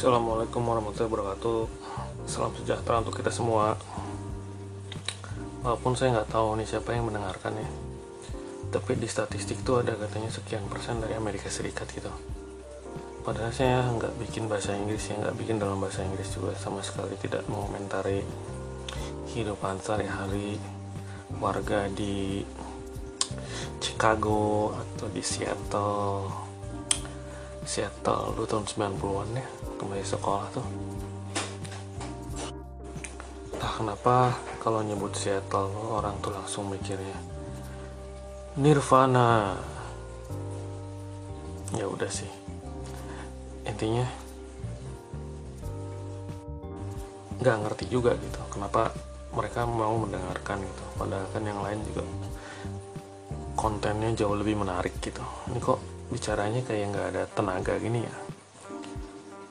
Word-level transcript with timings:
Assalamualaikum 0.00 0.64
warahmatullahi 0.64 1.12
wabarakatuh. 1.12 1.60
Salam 2.24 2.56
sejahtera 2.56 3.04
untuk 3.04 3.20
kita 3.20 3.28
semua. 3.28 3.76
Walaupun 5.60 5.92
saya 5.92 6.16
nggak 6.16 6.32
tahu 6.32 6.56
nih 6.56 6.64
siapa 6.64 6.96
yang 6.96 7.12
mendengarkan 7.12 7.52
ya 7.60 7.68
Tapi 8.72 8.96
di 8.96 9.04
statistik 9.04 9.60
tuh 9.60 9.84
ada 9.84 9.92
katanya 10.00 10.32
sekian 10.32 10.64
persen 10.72 11.04
dari 11.04 11.20
Amerika 11.20 11.52
Serikat 11.52 11.84
gitu. 11.92 12.08
Padahal 13.28 13.52
saya 13.52 13.84
nggak 13.92 14.16
bikin 14.24 14.48
bahasa 14.48 14.72
Inggris 14.72 15.04
ya 15.04 15.20
Nggak 15.20 15.36
bikin 15.36 15.60
dalam 15.60 15.76
bahasa 15.76 16.00
Inggris 16.00 16.32
juga 16.32 16.56
Sama 16.56 16.80
sekali 16.80 17.12
tidak 17.20 17.44
mengomentari 17.52 18.24
Kehidupan 19.28 19.84
sehari-hari 19.84 20.56
Warga 21.44 21.92
di 21.92 22.40
Chicago 23.84 24.72
Atau 24.80 25.12
di 25.12 25.20
Seattle 25.20 26.49
Seattle 27.64 28.34
dulu 28.34 28.46
tahun 28.48 28.64
90-an 28.66 29.28
ya 29.36 29.46
kembali 29.76 30.04
sekolah 30.04 30.46
tuh. 30.52 30.66
Entah 33.56 33.72
kenapa 33.76 34.16
kalau 34.60 34.80
nyebut 34.80 35.12
Seattle 35.12 35.68
orang 35.92 36.16
tuh 36.24 36.32
langsung 36.32 36.68
mikirnya 36.72 37.16
Nirvana. 38.56 39.56
Ya 41.76 41.86
udah 41.86 42.10
sih. 42.10 42.28
Intinya 43.68 44.08
nggak 47.40 47.56
ngerti 47.64 47.88
juga 47.88 48.12
gitu 48.20 48.36
kenapa 48.52 48.92
mereka 49.32 49.64
mau 49.64 49.96
mendengarkan 49.96 50.60
gitu. 50.60 50.84
Padahal 50.98 51.26
kan 51.32 51.42
yang 51.46 51.60
lain 51.64 51.80
juga 51.88 52.04
kontennya 53.56 54.12
jauh 54.16 54.36
lebih 54.36 54.56
menarik 54.60 54.96
gitu. 55.00 55.22
Ini 55.48 55.60
kok 55.60 55.89
bicaranya 56.10 56.60
kayak 56.66 56.90
nggak 56.90 57.06
ada 57.14 57.22
tenaga 57.30 57.78
gini 57.78 58.02
ya. 58.02 58.14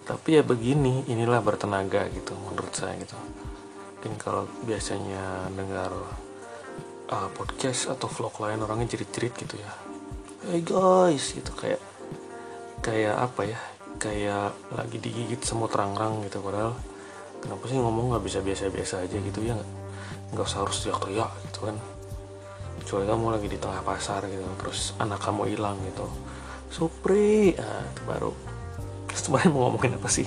Tapi 0.04 0.30
ya 0.36 0.44
begini 0.44 1.08
inilah 1.08 1.40
bertenaga 1.40 2.04
gitu 2.12 2.36
menurut 2.36 2.76
saya 2.76 3.00
gitu. 3.00 3.16
Mungkin 4.00 4.14
kalau 4.20 4.44
biasanya 4.68 5.48
dengar 5.56 5.92
uh, 7.12 7.30
podcast 7.32 7.96
atau 7.96 8.12
vlog 8.12 8.36
lain 8.44 8.60
orangnya 8.60 8.92
jerit-jerit 8.92 9.34
gitu 9.40 9.56
ya. 9.56 9.72
Hey 10.44 10.60
guys 10.60 11.32
gitu 11.32 11.52
kayak 11.56 11.80
kayak 12.84 13.16
apa 13.16 13.42
ya 13.48 13.60
kayak 14.00 14.56
lagi 14.76 14.98
digigit 15.00 15.40
semut 15.40 15.72
terang-rang 15.72 16.28
gitu. 16.28 16.44
Padahal 16.44 16.76
kenapa 17.40 17.64
sih 17.72 17.80
ngomong 17.80 18.12
nggak 18.16 18.24
bisa 18.28 18.40
biasa-biasa 18.44 19.08
aja 19.08 19.18
gitu 19.20 19.40
ya? 19.48 19.56
Nggak 20.36 20.44
usah 20.44 20.68
harus 20.68 20.84
teriak-teriak 20.84 21.32
gitu 21.48 21.60
kan. 21.72 21.76
Kecuali 22.84 23.06
kamu 23.08 23.26
lagi 23.32 23.48
di 23.48 23.60
tengah 23.62 23.84
pasar 23.86 24.28
gitu 24.28 24.44
terus 24.60 24.98
anak 25.00 25.24
kamu 25.24 25.54
hilang 25.56 25.80
gitu 25.88 26.08
Supri. 26.70 27.58
Ah, 27.58 27.84
itu 27.84 28.02
baru. 28.06 28.32
Sebenarnya 29.10 29.50
mau 29.52 29.62
ngomongin 29.68 29.98
apa 30.00 30.10
sih? 30.10 30.26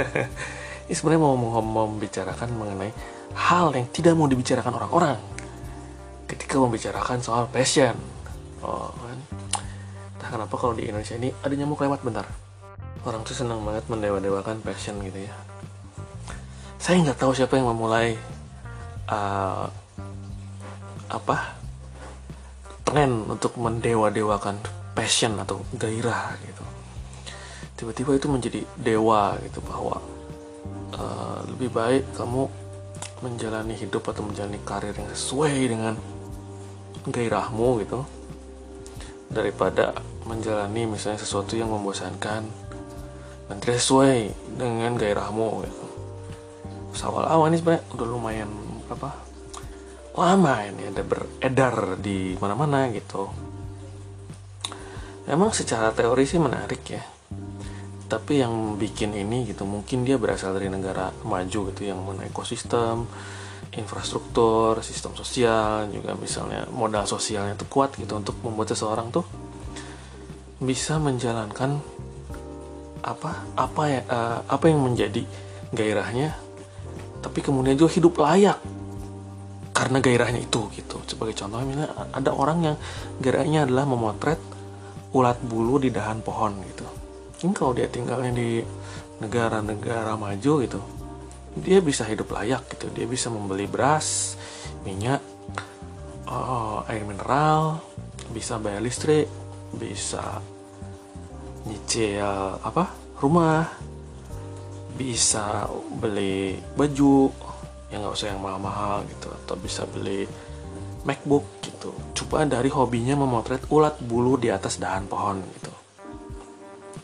Ini 0.84 0.92
sebenarnya 0.92 1.22
mau, 1.24 1.34
mau 1.64 1.86
membicarakan 1.88 2.52
mengenai 2.52 2.92
hal 3.34 3.72
yang 3.72 3.88
tidak 3.88 4.12
mau 4.12 4.28
dibicarakan 4.28 4.76
orang-orang. 4.76 5.18
Ketika 6.28 6.60
membicarakan 6.60 7.18
soal 7.24 7.48
passion. 7.48 7.96
Oh 8.60 8.92
kan? 8.92 9.18
Entah 10.18 10.28
kenapa 10.28 10.54
kalau 10.60 10.76
di 10.76 10.84
Indonesia 10.84 11.16
ini 11.16 11.32
ada 11.40 11.54
nyamuk 11.56 11.80
lewat 11.80 12.04
bentar. 12.04 12.26
Orang 13.04 13.24
tuh 13.24 13.36
senang 13.36 13.64
banget 13.64 13.88
mendewa-dewakan 13.88 14.60
passion 14.60 15.00
gitu 15.00 15.24
ya. 15.24 15.34
Saya 16.76 17.00
nggak 17.00 17.16
tahu 17.16 17.32
siapa 17.32 17.56
yang 17.56 17.72
memulai 17.72 18.16
uh, 19.08 19.68
apa 21.08 21.36
tren 22.84 23.24
untuk 23.28 23.56
mendewa-dewakan 23.56 24.60
passion 24.94 25.36
atau 25.42 25.60
gairah 25.74 26.38
gitu. 26.40 26.64
Tiba-tiba 27.74 28.16
itu 28.16 28.26
menjadi 28.30 28.60
dewa 28.78 29.34
gitu 29.42 29.58
bahwa 29.66 29.98
uh, 30.94 31.42
lebih 31.50 31.74
baik 31.74 32.14
kamu 32.14 32.46
menjalani 33.20 33.74
hidup 33.74 34.06
atau 34.08 34.22
menjalani 34.22 34.62
karir 34.62 34.94
yang 34.94 35.10
sesuai 35.10 35.54
dengan 35.66 35.94
gairahmu 37.10 37.82
gitu 37.84 38.00
daripada 39.28 39.92
menjalani 40.24 40.86
misalnya 40.88 41.20
sesuatu 41.20 41.58
yang 41.58 41.68
membosankan 41.68 42.46
dan 43.44 43.56
tidak 43.60 43.82
sesuai 43.82 44.32
dengan 44.56 44.94
gairahmu 44.96 45.66
gitu. 45.66 45.84
Awal-awal 47.04 47.52
ini 47.52 47.60
sebenarnya 47.60 47.84
udah 47.92 48.06
lumayan 48.08 48.50
apa 48.88 49.12
lama 50.16 50.54
ini 50.64 50.88
ada 50.88 51.02
beredar 51.04 52.00
di 52.00 52.32
mana-mana 52.40 52.88
gitu 52.88 53.28
emang 55.28 55.50
secara 55.52 55.90
teori 55.92 56.24
sih 56.24 56.40
menarik 56.40 56.82
ya. 56.88 57.02
Tapi 58.04 58.44
yang 58.44 58.76
bikin 58.76 59.16
ini 59.16 59.48
gitu 59.48 59.64
mungkin 59.64 60.04
dia 60.04 60.20
berasal 60.20 60.54
dari 60.54 60.68
negara 60.68 61.10
maju 61.24 61.60
gitu 61.72 61.82
yang 61.82 61.98
mengenai 62.04 62.30
ekosistem 62.30 63.08
infrastruktur 63.74 64.78
sistem 64.86 65.18
sosial 65.18 65.90
juga 65.90 66.14
misalnya 66.14 66.62
modal 66.70 67.10
sosialnya 67.10 67.58
itu 67.58 67.66
kuat 67.66 67.98
gitu 67.98 68.14
untuk 68.14 68.38
membuat 68.46 68.70
seseorang 68.70 69.10
tuh 69.10 69.26
bisa 70.62 71.02
menjalankan 71.02 71.82
apa 73.02 73.30
apa 73.58 73.82
ya 73.90 74.00
uh, 74.06 74.40
apa 74.46 74.70
yang 74.70 74.78
menjadi 74.78 75.26
gairahnya 75.74 76.38
tapi 77.18 77.42
kemudian 77.42 77.74
juga 77.74 77.90
hidup 77.98 78.14
layak 78.20 78.62
karena 79.74 79.98
gairahnya 79.98 80.40
itu 80.46 80.70
gitu. 80.70 81.02
Sebagai 81.04 81.34
contoh 81.34 81.58
misalnya 81.66 81.90
ada 82.14 82.30
orang 82.30 82.58
yang 82.62 82.76
gairahnya 83.18 83.66
adalah 83.66 83.84
memotret 83.84 84.38
ulat 85.14 85.38
bulu 85.40 85.78
di 85.78 85.94
dahan 85.94 86.20
pohon 86.20 86.58
gitu. 86.66 86.86
Ini 87.46 87.52
kalau 87.54 87.72
dia 87.72 87.86
tinggalnya 87.86 88.34
di 88.34 88.60
negara-negara 89.22 90.18
maju 90.18 90.52
gitu 90.60 90.80
dia 91.54 91.78
bisa 91.78 92.02
hidup 92.02 92.34
layak 92.34 92.66
gitu. 92.74 92.90
Dia 92.90 93.06
bisa 93.06 93.30
membeli 93.30 93.70
beras 93.70 94.34
minyak 94.82 95.22
oh, 96.28 96.84
air 96.90 97.04
mineral 97.06 97.80
bisa 98.32 98.58
bayar 98.58 98.82
listrik 98.82 99.28
bisa 99.74 100.40
nyicil 101.64 102.60
apa 102.60 102.90
rumah 103.18 103.66
bisa 104.94 105.66
beli 105.98 106.54
baju 106.76 107.32
yang 107.90 108.04
nggak 108.04 108.14
usah 108.14 108.28
yang 108.30 108.42
mahal-mahal 108.42 109.02
gitu 109.10 109.28
atau 109.44 109.54
bisa 109.58 109.82
beli 109.88 110.28
MacBook 111.02 111.42
gitu. 111.84 112.24
Coba 112.24 112.48
dari 112.48 112.72
hobinya 112.72 113.12
memotret 113.20 113.68
ulat 113.68 114.00
bulu 114.00 114.40
di 114.40 114.48
atas 114.48 114.80
dahan 114.80 115.04
pohon 115.04 115.44
gitu. 115.44 115.72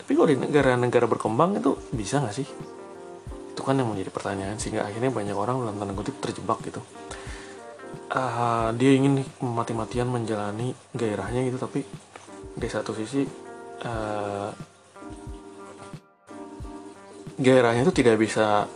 Tapi 0.01 0.11
kalau 0.17 0.27
di 0.33 0.37
negara-negara 0.41 1.05
berkembang 1.05 1.61
itu 1.61 1.77
bisa 1.93 2.17
nggak 2.17 2.33
sih? 2.33 2.47
Itu 3.53 3.61
kan 3.61 3.77
yang 3.77 3.93
menjadi 3.93 4.09
pertanyaan 4.09 4.57
sehingga 4.57 4.89
akhirnya 4.89 5.13
banyak 5.13 5.37
orang 5.37 5.61
dalam 5.61 5.77
tanda 5.77 5.93
kutip 5.93 6.17
terjebak 6.17 6.57
gitu. 6.65 6.81
Uh, 8.11 8.73
dia 8.75 8.91
ingin 8.91 9.23
mati-matian 9.39 10.07
menjalani 10.09 10.75
gairahnya 10.91 11.47
gitu 11.47 11.55
tapi 11.55 11.79
di 12.51 12.67
satu 12.67 12.91
sisi 12.91 13.23
uh, 13.87 14.51
gairahnya 17.39 17.87
itu 17.87 17.95
tidak 17.95 18.19
bisa 18.19 18.67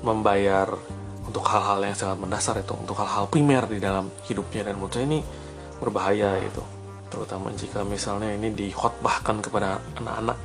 membayar 0.00 0.72
untuk 1.32 1.48
hal-hal 1.48 1.80
yang 1.80 1.96
sangat 1.96 2.20
mendasar 2.20 2.60
itu 2.60 2.76
untuk 2.76 3.00
hal-hal 3.00 3.24
primer 3.32 3.64
di 3.64 3.80
dalam 3.80 4.12
hidupnya. 4.28 4.68
Dan 4.68 4.76
menurut 4.76 4.92
saya 4.92 5.08
ini 5.08 5.24
berbahaya 5.80 6.38
itu 6.38 6.62
terutama 7.12 7.52
jika 7.52 7.84
misalnya 7.84 8.32
ini 8.32 8.56
dikhotbahkan 8.56 9.44
kepada 9.44 9.76
anak-anak 10.00 10.38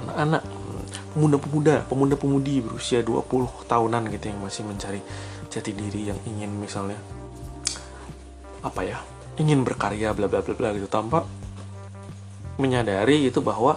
anak-anak 0.00 0.42
pemuda-pemuda 1.12 1.74
pemuda-pemudi 1.92 2.64
berusia 2.64 3.04
20 3.04 3.68
tahunan 3.68 4.08
gitu 4.08 4.24
yang 4.32 4.40
masih 4.40 4.64
mencari 4.64 5.04
jati 5.52 5.76
diri 5.76 6.08
yang 6.08 6.16
ingin 6.24 6.56
misalnya 6.56 6.96
apa 8.64 8.80
ya 8.80 8.96
ingin 9.36 9.60
berkarya 9.60 10.16
bla 10.16 10.24
bla 10.24 10.40
bla 10.40 10.54
bla 10.56 10.72
gitu 10.72 10.88
tanpa 10.88 11.28
menyadari 12.56 13.28
itu 13.28 13.44
bahwa 13.44 13.76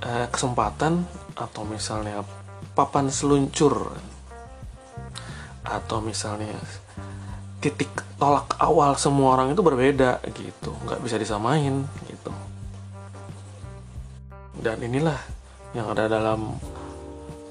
eh, 0.00 0.24
kesempatan 0.32 1.04
atau 1.36 1.68
misalnya 1.68 2.24
papan 2.72 3.12
seluncur 3.12 3.92
atau 5.64 6.00
misalnya 6.00 6.56
titik 7.60 7.92
tolak 8.16 8.56
awal 8.56 8.96
semua 8.96 9.36
orang 9.36 9.52
itu 9.52 9.60
berbeda 9.60 10.24
gitu. 10.32 10.72
Nggak 10.88 11.00
bisa 11.04 11.16
disamain 11.20 11.84
gitu. 12.08 12.32
Dan 14.60 14.80
inilah 14.80 15.20
yang 15.76 15.92
ada 15.92 16.08
dalam 16.08 16.56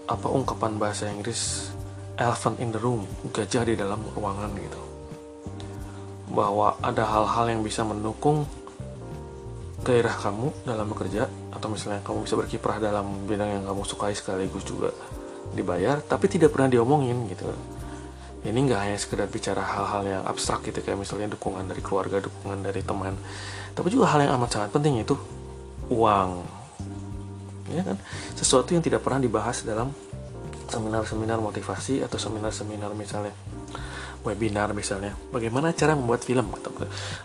apa 0.10 0.28
ungkapan 0.30 0.82
bahasa 0.82 1.06
Inggris 1.06 1.70
elephant 2.18 2.58
in 2.58 2.74
the 2.74 2.82
room 2.82 3.06
gajah 3.30 3.64
di 3.66 3.78
dalam 3.78 4.02
ruangan 4.18 4.50
gitu. 4.58 4.82
Bahwa 6.34 6.78
ada 6.82 7.06
hal-hal 7.06 7.54
yang 7.54 7.62
bisa 7.62 7.86
mendukung 7.86 8.46
gairah 9.86 10.18
kamu 10.20 10.52
dalam 10.68 10.92
bekerja 10.92 11.30
atau 11.56 11.72
misalnya 11.72 12.04
kamu 12.04 12.28
bisa 12.28 12.36
berkiprah 12.36 12.78
dalam 12.84 13.26
bidang 13.26 13.48
yang 13.48 13.64
kamu 13.64 13.82
sukai 13.88 14.12
sekaligus 14.12 14.68
juga 14.68 14.92
dibayar 15.56 16.04
tapi 16.04 16.28
tidak 16.28 16.52
pernah 16.54 16.70
diomongin 16.70 17.26
gitu 17.32 17.48
ini 18.40 18.72
nggak 18.72 18.80
hanya 18.80 18.96
sekedar 18.96 19.28
bicara 19.28 19.60
hal-hal 19.60 20.04
yang 20.08 20.24
abstrak 20.24 20.64
gitu 20.64 20.80
kayak 20.80 20.96
misalnya 20.96 21.28
dukungan 21.36 21.68
dari 21.68 21.84
keluarga 21.84 22.24
dukungan 22.24 22.64
dari 22.64 22.80
teman. 22.80 23.20
Tapi 23.76 23.88
juga 23.92 24.16
hal 24.16 24.24
yang 24.24 24.40
amat 24.40 24.50
sangat 24.56 24.70
penting 24.72 25.04
yaitu 25.04 25.20
uang. 25.92 26.48
Ya 27.68 27.84
kan? 27.84 28.00
Sesuatu 28.40 28.72
yang 28.72 28.80
tidak 28.80 29.04
pernah 29.04 29.20
dibahas 29.20 29.68
dalam 29.68 29.92
seminar-seminar 30.72 31.44
motivasi 31.44 32.00
atau 32.00 32.16
seminar-seminar 32.16 32.96
misalnya. 32.96 33.36
Webinar 34.24 34.72
misalnya. 34.72 35.20
Bagaimana 35.36 35.76
cara 35.76 36.00
membuat 36.00 36.24
film? 36.24 36.48
Atau 36.56 36.72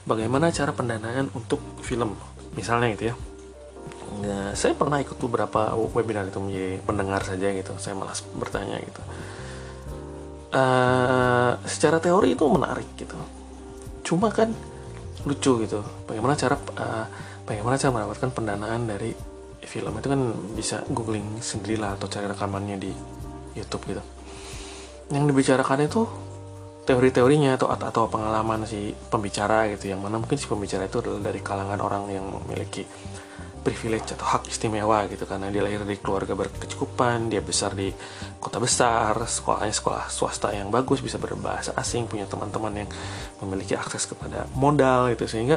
bagaimana 0.02 0.50
cara 0.50 0.74
pendanaan 0.74 1.30
untuk 1.30 1.62
film? 1.86 2.18
Misalnya 2.58 2.90
gitu 2.98 3.04
ya. 3.10 3.16
Nah, 4.14 4.54
saya 4.54 4.74
pernah 4.74 4.98
ikut 5.02 5.18
beberapa 5.18 5.74
webinar 5.74 6.26
itu 6.26 6.38
menjadi 6.42 6.82
pendengar 6.82 7.22
saja 7.22 7.50
gitu. 7.54 7.74
Saya 7.78 7.94
malas 7.94 8.22
bertanya 8.34 8.82
gitu 8.82 9.02
uh, 10.54 11.52
secara 11.66 11.98
teori 11.98 12.38
itu 12.38 12.44
menarik 12.46 12.94
gitu. 12.94 13.18
Cuma 14.06 14.30
kan 14.30 14.54
lucu 15.26 15.52
gitu. 15.66 15.82
Bagaimana 16.06 16.38
cara 16.38 16.56
uh, 16.56 17.06
bagaimana 17.42 17.74
cara 17.76 17.90
mendapatkan 17.92 18.30
pendanaan 18.30 18.86
dari 18.86 19.10
film 19.64 19.96
itu 19.98 20.06
kan 20.06 20.20
bisa 20.54 20.76
googling 20.92 21.42
sendirilah 21.42 21.98
atau 21.98 22.06
cari 22.06 22.30
rekamannya 22.30 22.76
di 22.78 22.92
YouTube 23.58 23.84
gitu. 23.90 24.02
Yang 25.10 25.24
dibicarakan 25.34 25.78
itu 25.84 26.02
teori-teorinya 26.84 27.56
atau 27.56 27.72
atau 27.72 28.04
pengalaman 28.12 28.68
si 28.68 28.92
pembicara 28.92 29.72
gitu 29.72 29.88
yang 29.88 30.04
mana 30.04 30.20
mungkin 30.20 30.36
si 30.36 30.44
pembicara 30.44 30.84
itu 30.84 31.00
adalah 31.00 31.32
dari 31.32 31.40
kalangan 31.40 31.80
orang 31.80 32.12
yang 32.12 32.24
memiliki 32.28 32.84
privilege 33.64 34.12
atau 34.12 34.28
hak 34.28 34.52
istimewa 34.52 35.08
gitu 35.08 35.24
karena 35.24 35.48
dia 35.48 35.64
lahir 35.64 35.80
dari 35.80 35.96
keluarga 35.96 36.36
berkecukupan 36.36 37.32
dia 37.32 37.40
besar 37.40 37.72
di 37.72 37.88
kota 38.36 38.60
besar 38.60 39.16
sekolahnya 39.24 39.72
sekolah 39.72 40.04
swasta 40.12 40.52
yang 40.52 40.68
bagus 40.68 41.00
bisa 41.00 41.16
berbahasa 41.16 41.72
asing 41.80 42.04
punya 42.04 42.28
teman-teman 42.28 42.84
yang 42.84 42.90
memiliki 43.40 43.72
akses 43.72 44.04
kepada 44.04 44.44
modal 44.52 45.08
gitu 45.16 45.24
sehingga 45.24 45.56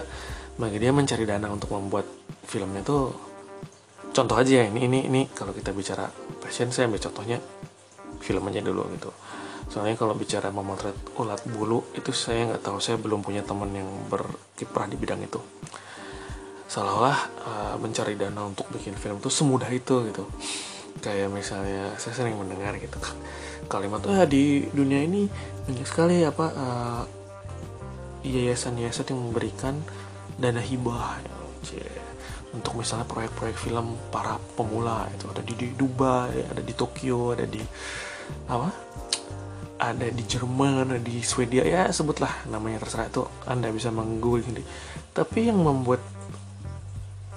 bagi 0.56 0.80
dia 0.80 0.96
mencari 0.96 1.28
dana 1.28 1.52
untuk 1.52 1.76
membuat 1.76 2.08
filmnya 2.48 2.82
itu 2.82 3.12
contoh 4.16 4.34
aja 4.40 4.64
ya 4.64 4.66
ini 4.72 4.90
ini 4.90 5.00
ini. 5.06 5.22
Kalau 5.30 5.54
kita 5.54 5.70
bicara 5.76 6.10
passion 6.42 6.74
saya 6.74 6.90
ambil 6.90 7.04
contohnya 7.04 7.38
film 8.24 8.48
aja 8.50 8.64
dulu 8.66 8.88
gitu 8.98 9.12
soalnya 9.68 10.00
kalau 10.00 10.16
bicara 10.16 10.50
memotret 10.50 10.96
ulat 11.20 11.44
bulu 11.48 11.84
itu 11.94 12.12
saya 12.16 12.56
nggak 12.56 12.64
tahu. 12.64 12.78
Saya 12.80 12.98
belum 13.00 13.22
punya 13.24 13.44
teman 13.44 13.72
yang 13.76 13.88
berkiprah 14.08 14.88
di 14.88 14.96
bidang 14.96 15.22
itu. 15.24 15.40
Seolah-olah 16.68 17.20
uh, 17.48 17.76
mencari 17.80 18.20
dana 18.20 18.48
untuk 18.48 18.68
bikin 18.72 18.96
film 18.96 19.20
itu 19.20 19.32
semudah 19.32 19.72
itu 19.72 20.08
gitu. 20.12 20.24
Kayak 21.00 21.30
misalnya 21.32 21.94
saya 22.02 22.14
sering 22.18 22.36
mendengar 22.36 22.74
gitu 22.82 22.98
kalimat 23.68 24.00
tuh 24.00 24.16
di 24.26 24.64
dunia 24.72 25.04
ini 25.04 25.28
banyak 25.68 25.84
sekali 25.84 26.24
apa 26.24 26.46
uh, 26.56 27.04
yayasan-yayasan 28.24 29.12
yang 29.12 29.20
memberikan 29.30 29.76
dana 30.40 30.64
hibah. 30.64 31.20
Untuk 32.56 32.80
misalnya 32.80 33.06
proyek-proyek 33.06 33.60
film 33.60 34.00
para 34.10 34.40
pemula 34.56 35.06
itu 35.14 35.30
ada 35.30 35.44
di 35.44 35.54
Dubai 35.76 36.48
ada 36.48 36.64
di 36.64 36.74
Tokyo 36.74 37.36
ada 37.36 37.44
di 37.44 37.60
apa 38.48 38.72
ada 39.78 40.08
di 40.10 40.24
Jerman, 40.26 40.90
ada 40.90 40.98
di 40.98 41.22
Swedia 41.22 41.62
ya 41.62 41.90
sebutlah 41.94 42.50
namanya 42.50 42.82
terserah 42.82 43.08
itu 43.10 43.24
anda 43.46 43.70
bisa 43.70 43.94
menggoogle 43.94 44.46
ini. 44.50 44.64
Tapi 45.14 45.50
yang 45.50 45.62
membuat 45.62 46.02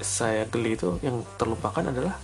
saya 0.00 0.48
geli 0.48 0.80
itu 0.80 0.96
yang 1.04 1.20
terlupakan 1.36 1.84
adalah 1.84 2.16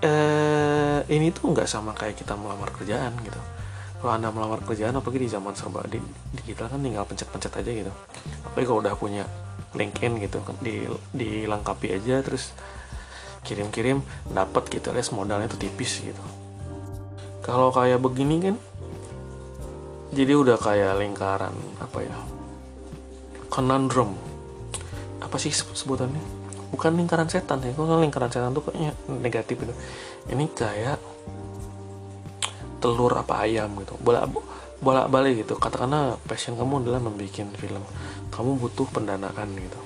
eh, 0.00 1.00
ini 1.12 1.28
tuh 1.28 1.52
nggak 1.52 1.68
sama 1.68 1.92
kayak 1.92 2.16
kita 2.16 2.32
melamar 2.36 2.72
kerjaan 2.72 3.12
gitu. 3.20 3.40
Kalau 4.00 4.16
anda 4.16 4.32
melamar 4.32 4.64
kerjaan, 4.64 4.96
apalagi 4.96 5.28
di 5.28 5.28
zaman 5.28 5.52
serba 5.52 5.84
di 5.84 6.00
digital 6.32 6.72
kan 6.72 6.80
tinggal 6.80 7.04
pencet-pencet 7.04 7.52
aja 7.60 7.70
gitu. 7.84 7.92
Apalagi 8.48 8.64
kalau 8.64 8.80
udah 8.80 8.96
punya 8.96 9.28
LinkedIn 9.76 10.24
gitu, 10.24 10.40
di 10.64 10.88
dilengkapi 11.12 11.92
aja 11.92 12.24
terus 12.24 12.56
kirim-kirim 13.44 14.00
dapat 14.32 14.72
gitu, 14.72 14.88
les 14.96 15.04
modalnya 15.12 15.52
tuh 15.52 15.60
tipis 15.60 16.00
gitu 16.00 16.24
kalau 17.50 17.74
kayak 17.74 17.98
begini 17.98 18.36
kan 18.38 18.56
jadi 20.10 20.34
udah 20.34 20.58
kayak 20.58 20.98
lingkaran 20.98 21.54
apa 21.78 21.98
ya 22.02 22.16
conundrum. 23.50 24.14
Apa 25.22 25.36
sih 25.38 25.50
sebutannya? 25.54 26.22
Bukan 26.70 26.94
lingkaran 26.98 27.26
setan 27.26 27.62
ya 27.62 27.74
kalau 27.74 27.98
lingkaran 27.98 28.30
setan 28.30 28.54
tuh 28.54 28.70
kayaknya 28.70 28.94
negatif 29.10 29.58
gitu. 29.58 29.74
Ini 30.30 30.44
kayak 30.54 30.98
telur 32.80 33.12
apa 33.12 33.44
ayam 33.44 33.76
gitu 33.82 33.98
bolak 34.00 34.30
bolak 34.80 35.06
balik 35.12 35.44
gitu. 35.44 35.58
Katakanlah 35.58 36.16
passion 36.24 36.54
kamu 36.56 36.86
adalah 36.86 37.02
membuat 37.02 37.50
film. 37.58 37.82
Kamu 38.30 38.56
butuh 38.58 38.86
pendanaan 38.90 39.50
gitu. 39.58 39.80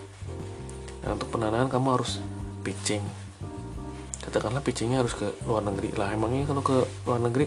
Dan 1.05 1.21
untuk 1.21 1.29
pendanaan 1.33 1.69
kamu 1.69 2.01
harus 2.01 2.21
pitching 2.65 3.24
katakanlah 4.25 4.65
pitchingnya 4.65 5.05
harus 5.05 5.13
ke 5.13 5.29
luar 5.45 5.61
negeri. 5.61 5.93
Lah 5.95 6.09
emangnya 6.17 6.49
kalau 6.49 6.65
ke 6.65 6.77
luar 7.05 7.21
negeri 7.21 7.47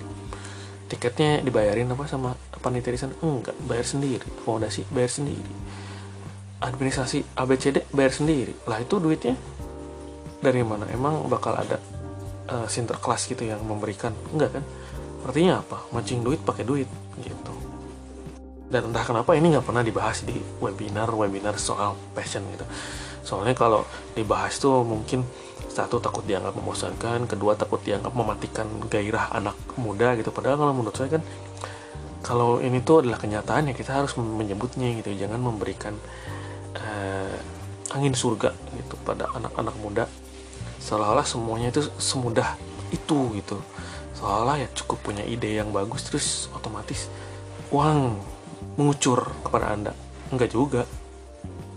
tiketnya 0.87 1.43
dibayarin 1.43 1.91
apa 1.91 2.07
sama 2.07 2.37
panitia 2.61 2.93
di 2.93 2.99
sana? 2.99 3.13
Enggak 3.25 3.57
bayar 3.65 3.83
sendiri. 3.83 4.27
Fondasi 4.45 4.85
bayar 4.93 5.11
sendiri. 5.11 5.51
Administrasi 6.61 7.25
ABCD 7.37 7.89
bayar 7.91 8.13
sendiri. 8.13 8.53
Lah 8.69 8.77
itu 8.79 9.01
duitnya 9.01 9.35
dari 10.39 10.61
mana? 10.61 10.85
Emang 10.93 11.25
bakal 11.27 11.57
ada 11.57 11.77
uh, 12.49 12.67
sinterklas 12.69 13.25
gitu 13.27 13.43
yang 13.43 13.59
memberikan? 13.65 14.13
Enggak 14.31 14.61
kan? 14.61 14.63
Artinya 15.27 15.65
apa? 15.65 15.83
Mancing 15.91 16.23
duit 16.23 16.39
pakai 16.45 16.63
duit 16.63 16.87
gitu. 17.19 17.53
Dan 18.67 18.91
entah 18.91 19.03
kenapa 19.03 19.31
ini 19.35 19.55
nggak 19.55 19.63
pernah 19.63 19.83
dibahas 19.83 20.27
di 20.27 20.35
webinar 20.59 21.07
webinar 21.11 21.55
soal 21.55 21.95
passion 22.11 22.43
gitu. 22.51 22.65
Soalnya 23.23 23.55
kalau 23.55 23.83
dibahas 24.15 24.55
tuh 24.59 24.83
mungkin 24.87 25.23
satu 25.77 26.01
takut 26.01 26.25
dianggap 26.25 26.57
membosankan. 26.57 27.29
Kedua 27.29 27.53
takut 27.53 27.77
dianggap 27.85 28.09
mematikan 28.17 28.65
gairah 28.89 29.29
anak 29.37 29.53
muda 29.77 30.17
gitu. 30.17 30.33
Padahal 30.33 30.57
kalau 30.57 30.73
menurut 30.73 30.97
saya 30.97 31.21
kan 31.21 31.23
kalau 32.25 32.57
ini 32.57 32.81
tuh 32.81 33.05
adalah 33.05 33.21
kenyataan 33.21 33.69
ya 33.69 33.73
kita 33.77 33.93
harus 34.01 34.17
menyebutnya 34.17 34.97
gitu. 34.97 35.13
Jangan 35.13 35.37
memberikan 35.37 35.93
uh, 36.81 37.37
angin 37.93 38.17
surga 38.17 38.57
gitu 38.73 38.97
pada 39.05 39.29
anak-anak 39.37 39.75
muda. 39.77 40.05
Seolah-olah 40.81 41.27
semuanya 41.29 41.69
itu 41.69 41.85
semudah 42.01 42.57
itu 42.89 43.37
gitu. 43.37 43.61
Seolah 44.17 44.57
ya 44.57 44.67
cukup 44.73 45.13
punya 45.13 45.21
ide 45.21 45.61
yang 45.61 45.69
bagus 45.69 46.09
terus 46.09 46.49
otomatis 46.57 47.05
uang 47.69 48.17
mengucur 48.81 49.29
kepada 49.45 49.77
anda. 49.77 49.93
Enggak 50.33 50.57
juga 50.57 50.89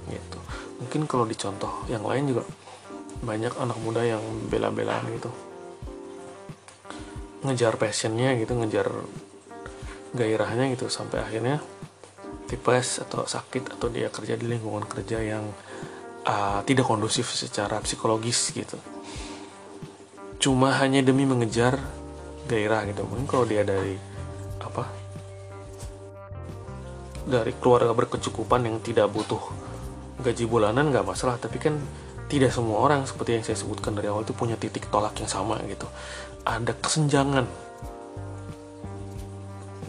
gitu. 0.09 0.39
Mungkin 0.81 1.05
kalau 1.05 1.29
dicontoh 1.29 1.85
yang 1.93 2.01
lain 2.01 2.33
juga 2.33 2.43
banyak 3.21 3.53
anak 3.61 3.79
muda 3.81 4.03
yang 4.05 4.23
bela-belaan 4.49 5.05
gitu. 5.17 5.31
Ngejar 7.45 7.77
passionnya 7.81 8.37
gitu 8.37 8.53
ngejar 8.57 8.89
gairahnya 10.13 10.75
gitu 10.75 10.91
sampai 10.91 11.23
akhirnya 11.23 11.63
tipes 12.51 12.99
atau 12.99 13.23
sakit 13.25 13.79
atau 13.79 13.87
dia 13.87 14.11
kerja 14.11 14.35
di 14.35 14.51
lingkungan 14.51 14.83
kerja 14.83 15.23
yang 15.23 15.47
uh, 16.27 16.61
tidak 16.67 16.89
kondusif 16.89 17.31
secara 17.31 17.79
psikologis 17.79 18.51
gitu. 18.51 18.75
Cuma 20.41 20.75
hanya 20.81 21.05
demi 21.05 21.29
mengejar 21.29 21.79
gairah 22.51 22.89
gitu. 22.91 23.07
Mungkin 23.07 23.29
kalau 23.31 23.47
dia 23.47 23.63
dari 23.63 23.95
apa 24.59 24.85
dari 27.31 27.53
keluarga 27.61 27.95
berkecukupan 27.95 28.67
yang 28.67 28.77
tidak 28.83 29.13
butuh 29.13 29.41
gaji 30.25 30.45
bulanan 30.51 30.91
nggak 30.91 31.07
masalah. 31.07 31.39
Tapi 31.39 31.57
kan 31.63 31.79
tidak 32.31 32.55
semua 32.55 32.79
orang 32.79 33.03
seperti 33.11 33.35
yang 33.35 33.43
saya 33.43 33.59
sebutkan 33.59 33.91
dari 33.99 34.07
awal 34.07 34.23
itu 34.23 34.31
punya 34.31 34.55
titik 34.55 34.87
tolak 34.87 35.19
yang 35.19 35.27
sama 35.27 35.59
gitu. 35.67 35.91
Ada 36.47 36.79
kesenjangan. 36.79 37.43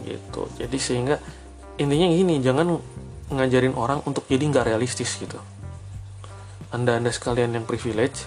Gitu. 0.02 0.42
Jadi 0.58 0.78
sehingga 0.82 1.22
intinya 1.78 2.10
gini 2.10 2.42
jangan 2.42 2.82
ngajarin 3.30 3.78
orang 3.78 4.02
untuk 4.02 4.26
jadi 4.26 4.42
nggak 4.42 4.74
realistis 4.74 5.14
gitu. 5.22 5.38
Anda 6.74 6.98
anda 6.98 7.14
sekalian 7.14 7.54
yang 7.54 7.62
privilege 7.62 8.26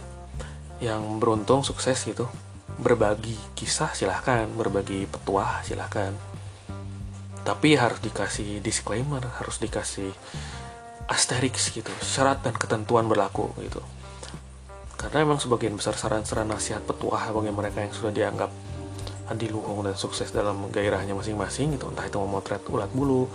yang 0.79 1.19
beruntung 1.19 1.67
sukses 1.67 1.99
gitu 2.07 2.31
berbagi 2.79 3.35
kisah 3.59 3.91
silahkan. 3.91 4.47
Berbagi 4.47 5.11
petuah 5.11 5.59
silahkan. 5.67 6.15
Tapi 7.43 7.75
harus 7.75 7.99
dikasih 7.99 8.63
disclaimer 8.63 9.21
harus 9.43 9.59
dikasih 9.59 10.09
asterix 11.11 11.67
gitu. 11.75 11.91
Syarat 11.99 12.47
dan 12.47 12.55
ketentuan 12.55 13.11
berlaku 13.11 13.51
gitu 13.59 13.83
karena 15.09 15.27
memang 15.27 15.37
sebagian 15.37 15.77
besar 15.77 15.93
saran-saran 15.93 16.49
nasihat 16.49 16.81
petuah 16.81 17.29
bagi 17.29 17.51
mereka 17.53 17.85
yang 17.85 17.93
sudah 17.93 18.09
dianggap 18.09 18.49
adiluhung 19.29 19.85
dan 19.85 19.97
sukses 19.97 20.29
dalam 20.29 20.69
gairahnya 20.69 21.13
masing-masing 21.17 21.77
gitu. 21.77 21.89
Entah 21.89 22.05
itu 22.05 22.17
memotret 22.17 22.61
ulat 22.69 22.89
bulu 22.93 23.29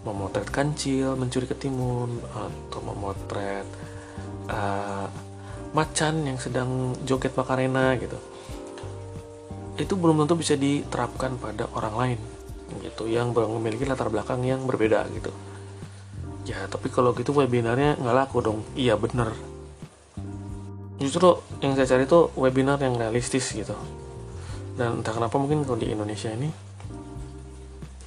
memotret 0.00 0.48
kancil 0.48 1.12
mencuri 1.12 1.44
ketimun 1.44 2.24
atau 2.32 2.80
memotret 2.80 3.68
uh, 4.48 5.08
macan 5.76 6.24
yang 6.24 6.40
sedang 6.40 6.96
joget 7.04 7.36
makarena 7.36 7.96
gitu. 8.00 8.16
Itu 9.76 9.96
belum 9.96 10.24
tentu 10.24 10.40
bisa 10.40 10.56
diterapkan 10.56 11.36
pada 11.36 11.68
orang 11.76 11.94
lain 11.96 12.20
gitu 12.80 13.10
yang 13.10 13.34
memiliki 13.34 13.84
latar 13.84 14.08
belakang 14.08 14.40
yang 14.44 14.64
berbeda 14.64 15.04
gitu. 15.12 15.32
Ya 16.48 16.64
tapi 16.64 16.88
kalau 16.88 17.12
gitu 17.12 17.36
webinarnya 17.36 18.00
nggak 18.00 18.16
laku 18.16 18.40
dong. 18.40 18.64
Iya 18.72 18.96
bener 18.96 19.49
justru 21.00 21.40
yang 21.64 21.72
saya 21.74 21.96
cari 21.96 22.04
itu 22.04 22.28
webinar 22.36 22.76
yang 22.84 22.94
realistis 23.00 23.56
gitu. 23.56 23.72
Dan 24.76 25.00
entah 25.00 25.16
kenapa 25.16 25.40
mungkin 25.40 25.64
kalau 25.64 25.80
di 25.80 25.88
Indonesia 25.88 26.28
ini 26.28 26.48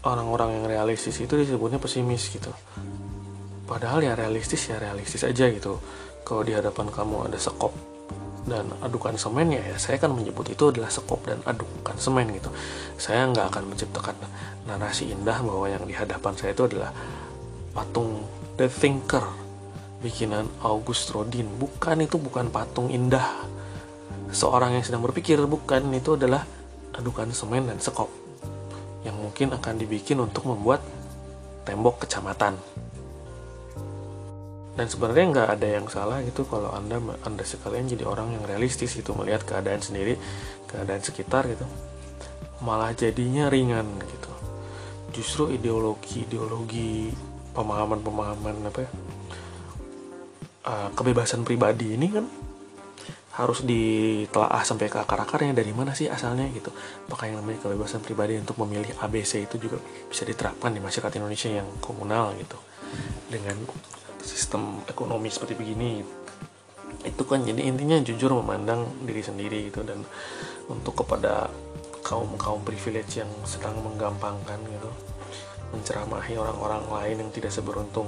orang-orang 0.05 0.61
yang 0.61 0.65
realistis 0.69 1.17
itu 1.17 1.33
disebutnya 1.33 1.81
pesimis 1.81 2.29
gitu. 2.29 2.53
Padahal 3.65 4.05
ya 4.05 4.13
realistis 4.13 4.69
ya 4.69 4.77
realistis 4.77 5.25
aja 5.25 5.49
gitu. 5.49 5.81
Kalau 6.23 6.45
di 6.45 6.53
hadapan 6.53 6.87
kamu 6.93 7.33
ada 7.33 7.39
sekop 7.41 7.73
dan 8.43 8.67
adukan 8.83 9.15
semen 9.15 9.55
ya, 9.55 9.63
ya 9.63 9.75
saya 9.79 9.99
akan 9.99 10.19
menyebut 10.19 10.51
itu 10.51 10.71
adalah 10.71 10.91
sekop 10.91 11.23
dan 11.25 11.41
adukan 11.43 11.95
semen 11.97 12.29
gitu. 12.31 12.51
Saya 13.01 13.27
nggak 13.27 13.51
akan 13.51 13.63
menciptakan 13.73 14.15
narasi 14.69 15.11
indah 15.11 15.39
bahwa 15.43 15.65
yang 15.67 15.83
di 15.83 15.95
hadapan 15.95 16.33
saya 16.35 16.51
itu 16.55 16.67
adalah 16.67 16.91
patung 17.73 18.23
The 18.55 18.69
Thinker 18.69 19.42
bikinan 20.03 20.51
August 20.59 21.15
Rodin 21.15 21.47
bukan 21.55 22.03
itu 22.03 22.19
bukan 22.19 22.51
patung 22.51 22.91
indah 22.91 23.47
seorang 24.33 24.75
yang 24.75 24.83
sedang 24.83 25.05
berpikir 25.05 25.39
bukan 25.47 25.87
itu 25.95 26.19
adalah 26.19 26.43
adukan 26.93 27.29
semen 27.31 27.69
dan 27.69 27.79
sekop 27.79 28.09
yang 29.05 29.15
mungkin 29.19 29.53
akan 29.53 29.75
dibikin 29.77 30.19
untuk 30.19 30.49
membuat 30.49 30.81
tembok 31.63 32.03
kecamatan. 32.07 32.57
Dan 34.73 34.89
sebenarnya 34.89 35.25
nggak 35.29 35.49
ada 35.53 35.67
yang 35.69 35.85
salah 35.85 36.25
gitu 36.25 36.49
kalau 36.49 36.73
anda 36.73 36.97
anda 37.21 37.45
sekalian 37.45 37.85
jadi 37.85 38.09
orang 38.09 38.33
yang 38.33 38.43
realistis 38.49 38.97
gitu 38.97 39.13
melihat 39.13 39.45
keadaan 39.45 39.85
sendiri, 39.85 40.17
keadaan 40.65 41.05
sekitar 41.05 41.45
gitu, 41.45 41.67
malah 42.65 42.89
jadinya 42.97 43.53
ringan 43.53 43.85
gitu. 44.01 44.31
Justru 45.13 45.53
ideologi 45.53 46.25
ideologi 46.25 47.13
pemahaman 47.53 48.01
pemahaman 48.01 48.65
apa 48.65 48.79
ya, 48.81 48.89
uh, 50.67 50.89
kebebasan 50.95 51.43
pribadi 51.47 51.95
ini 51.95 52.07
kan 52.11 52.25
harus 53.33 53.65
ditelaah 53.65 54.61
sampai 54.61 54.93
ke 54.93 55.01
akar-akarnya 55.01 55.57
dari 55.57 55.73
mana 55.73 55.97
sih 55.97 56.05
asalnya 56.05 56.45
gitu. 56.53 56.69
Apakah 57.09 57.33
yang 57.33 57.41
namanya 57.41 57.65
kebebasan 57.65 58.05
pribadi 58.05 58.37
untuk 58.37 58.61
memilih 58.61 58.93
ABC 59.01 59.49
itu 59.49 59.57
juga 59.57 59.81
bisa 60.05 60.21
diterapkan 60.21 60.69
di 60.69 60.77
masyarakat 60.77 61.17
Indonesia 61.17 61.49
yang 61.49 61.65
komunal 61.81 62.37
gitu. 62.37 62.57
Dengan 63.33 63.57
sistem 64.21 64.85
ekonomi 64.85 65.33
seperti 65.33 65.57
begini. 65.57 66.05
Itu 67.03 67.25
kan 67.25 67.41
jadi 67.41 67.57
intinya 67.65 67.97
jujur 68.05 68.37
memandang 68.37 68.85
diri 69.01 69.25
sendiri 69.25 69.73
gitu 69.73 69.81
dan 69.81 70.05
untuk 70.69 71.01
kepada 71.01 71.49
kaum-kaum 72.05 72.61
privilege 72.61 73.17
yang 73.17 73.31
sedang 73.49 73.79
menggampangkan 73.81 74.61
gitu 74.67 74.91
menceramahi 75.73 76.37
orang-orang 76.37 76.85
lain 76.85 77.15
yang 77.25 77.31
tidak 77.33 77.49
seberuntung 77.49 78.05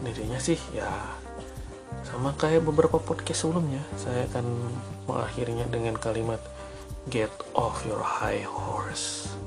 dirinya 0.00 0.40
sih 0.40 0.56
ya 0.72 0.88
sama 2.08 2.32
kayak 2.40 2.64
beberapa 2.64 2.96
podcast 2.96 3.44
sebelumnya, 3.44 3.84
saya 4.00 4.24
akan 4.32 4.72
mengakhirinya 5.04 5.68
dengan 5.68 5.94
kalimat 6.00 6.40
Get 7.08 7.32
off 7.56 7.84
your 7.88 8.00
high 8.00 8.44
horse. 8.44 9.37